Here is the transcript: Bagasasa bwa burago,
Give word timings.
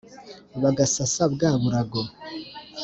Bagasasa 0.61 1.23
bwa 1.33 1.51
burago, 1.61 2.03